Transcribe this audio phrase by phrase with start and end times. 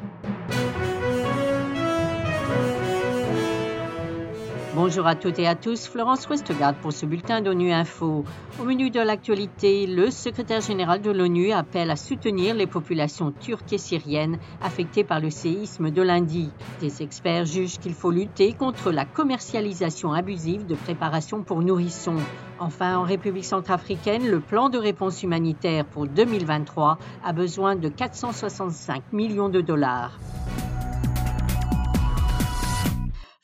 [0.00, 0.39] thank you
[4.82, 8.24] Bonjour à toutes et à tous, Florence Westgard pour ce bulletin d'ONU Info.
[8.58, 13.74] Au menu de l'actualité, le secrétaire général de l'ONU appelle à soutenir les populations turques
[13.74, 16.50] et syriennes affectées par le séisme de lundi.
[16.80, 22.16] Des experts jugent qu'il faut lutter contre la commercialisation abusive de préparations pour nourrissons.
[22.58, 29.12] Enfin, en République centrafricaine, le plan de réponse humanitaire pour 2023 a besoin de 465
[29.12, 30.18] millions de dollars.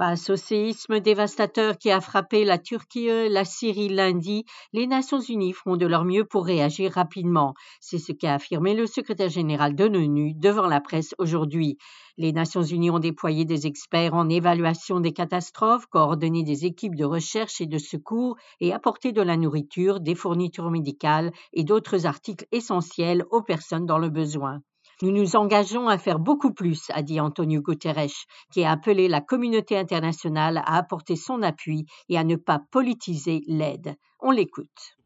[0.00, 5.52] Face au séisme dévastateur qui a frappé la Turquie la Syrie lundi, les Nations Unies
[5.52, 7.52] feront de leur mieux pour réagir rapidement.
[7.80, 11.76] C'est ce qu'a affirmé le secrétaire général de l'ONU devant la presse aujourd'hui.
[12.16, 17.04] Les Nations Unies ont déployé des experts en évaluation des catastrophes, coordonné des équipes de
[17.04, 22.46] recherche et de secours et apporté de la nourriture, des fournitures médicales et d'autres articles
[22.52, 24.62] essentiels aux personnes dans le besoin.
[25.02, 29.22] Nous nous engageons à faire beaucoup plus, a dit Antonio Guterres, qui a appelé la
[29.22, 33.94] communauté internationale à apporter son appui et à ne pas politiser l'aide.
[34.20, 34.98] On l'écoute.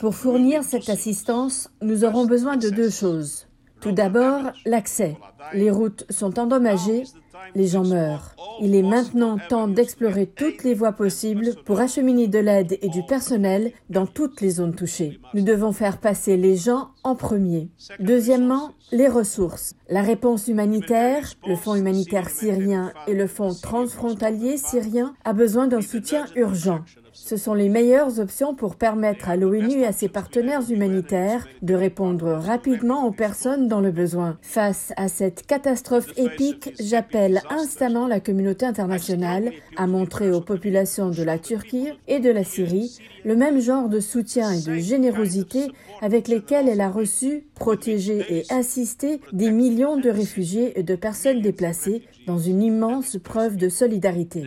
[0.00, 3.46] Pour fournir cette assistance, nous aurons besoin de deux choses.
[3.80, 5.16] Tout d'abord, l'accès.
[5.52, 7.04] Les routes sont endommagées,
[7.54, 8.34] les gens meurent.
[8.60, 13.02] Il est maintenant temps d'explorer toutes les voies possibles pour acheminer de l'aide et du
[13.02, 15.20] personnel dans toutes les zones touchées.
[15.34, 17.68] Nous devons faire passer les gens en premier.
[18.00, 19.74] Deuxièmement, les ressources.
[19.88, 25.80] La réponse humanitaire, le Fonds humanitaire syrien et le Fonds transfrontalier syrien a besoin d'un
[25.80, 26.80] soutien urgent.
[27.12, 31.74] Ce sont les meilleures options pour permettre à l'ONU et à ses partenaires humanitaires de
[31.74, 34.38] répondre rapidement aux personnes dans le besoin.
[34.42, 41.22] Face à cette catastrophe épique, j'appelle instamment la communauté internationale à montrer aux populations de
[41.22, 45.68] la Turquie et de la Syrie le même genre de soutien et de générosité
[46.00, 51.40] avec lesquels elle a reçu, protégé et assisté des millions de réfugiés et de personnes
[51.40, 54.44] déplacées dans une immense preuve de solidarité.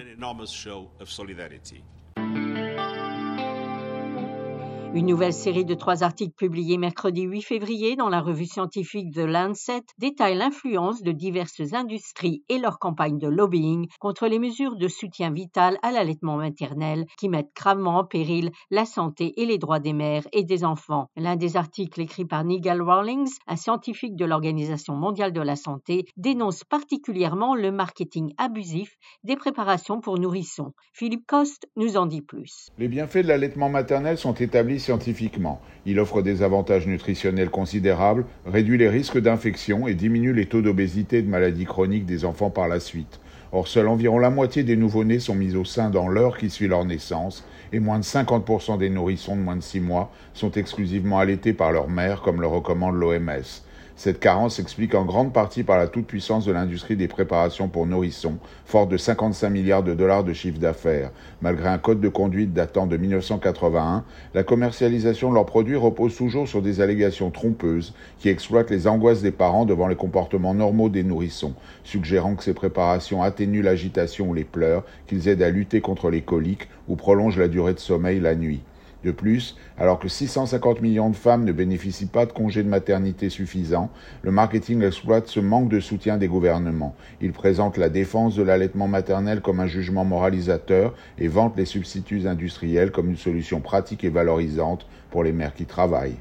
[4.95, 9.20] Une nouvelle série de trois articles publiés mercredi 8 février dans la revue scientifique The
[9.20, 14.88] Lancet détaille l'influence de diverses industries et leur campagne de lobbying contre les mesures de
[14.88, 19.80] soutien vital à l'allaitement maternel qui mettent gravement en péril la santé et les droits
[19.80, 21.06] des mères et des enfants.
[21.16, 26.06] L'un des articles écrits par Nigel Rawlings, un scientifique de l'Organisation mondiale de la santé,
[26.17, 30.73] dénonce particulièrement le marketing abusif des préparations pour nourrissons.
[30.94, 32.70] Philippe Coste nous en dit plus.
[32.80, 35.61] Les bienfaits de l'allaitement maternel sont établis scientifiquement.
[35.85, 41.19] Il offre des avantages nutritionnels considérables, réduit les risques d'infection et diminue les taux d'obésité
[41.19, 43.19] et de maladies chroniques des enfants par la suite.
[43.51, 46.67] Or, seul environ la moitié des nouveau-nés sont mis au sein dans l'heure qui suit
[46.67, 51.19] leur naissance, et moins de 50% des nourrissons de moins de 6 mois sont exclusivement
[51.19, 53.63] allaités par leur mère, comme le recommande l'OMS.
[53.99, 58.37] Cette carence s'explique en grande partie par la toute-puissance de l'industrie des préparations pour nourrissons,
[58.64, 61.11] forte de 55 milliards de dollars de chiffre d'affaires.
[61.42, 66.48] Malgré un code de conduite datant de 1981, la commercialisation de leurs produits repose toujours
[66.48, 71.04] sur des allégations trompeuses qui exploitent les angoisses des parents devant les comportements normaux des
[71.04, 76.09] nourrissons, suggérant que ces préparations atténuent l'agitation ou les pleurs, qu'ils aident à lutter contre
[76.09, 78.61] les coliques ou prolongent la durée de sommeil la nuit.
[79.04, 83.30] De plus, alors que 650 millions de femmes ne bénéficient pas de congés de maternité
[83.30, 83.89] suffisants,
[84.23, 86.95] le marketing exploite ce manque de soutien des gouvernements.
[87.21, 92.27] Il présente la défense de l'allaitement maternel comme un jugement moralisateur et vante les substituts
[92.27, 96.17] industriels comme une solution pratique et valorisante pour les mères qui travaillent.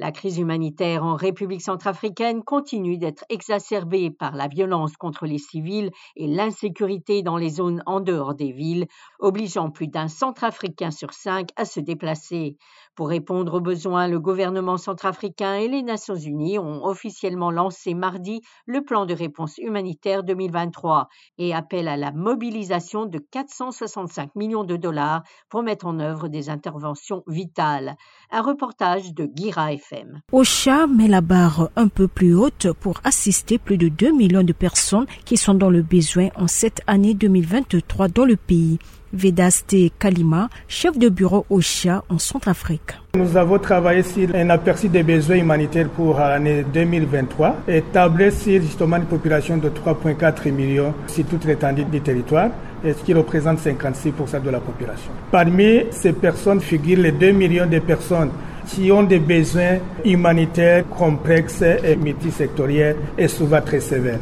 [0.00, 5.90] La crise humanitaire en République centrafricaine continue d'être exacerbée par la violence contre les civils
[6.16, 8.86] et l'insécurité dans les zones en dehors des villes,
[9.18, 12.56] obligeant plus d'un centrafricain sur cinq à se déplacer.
[12.94, 18.40] Pour répondre aux besoins, le gouvernement centrafricain et les Nations Unies ont officiellement lancé mardi
[18.64, 24.76] le plan de réponse humanitaire 2023 et appellent à la mobilisation de 465 millions de
[24.76, 27.96] dollars pour mettre en œuvre des interventions vitales.
[28.30, 30.20] Un reportage de Guira FM.
[30.32, 34.52] OCHA met la barre un peu plus haute pour assister plus de 2 millions de
[34.52, 38.78] personnes qui sont dans le besoin en cette année 2023 dans le pays.
[39.12, 42.92] Vedaste Kalima, chef de bureau OCHA en Centrafrique.
[43.16, 48.98] Nous avons travaillé sur un aperçu des besoins humanitaires pour l'année 2023, établi sur justement
[48.98, 52.50] une population de 3,4 millions sur toute l'étendue du territoire,
[52.84, 55.10] et ce qui représente 56% de la population.
[55.32, 58.30] Parmi ces personnes figurent les 2 millions de personnes
[58.72, 64.20] qui ont des besoins humanitaires complexes et multisectoriels et souvent très sévères.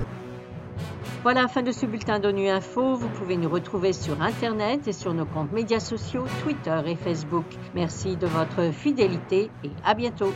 [1.23, 2.95] Voilà fin de ce bulletin d'ONU Info.
[2.95, 7.45] Vous pouvez nous retrouver sur Internet et sur nos comptes médias sociaux, Twitter et Facebook.
[7.75, 10.33] Merci de votre fidélité et à bientôt.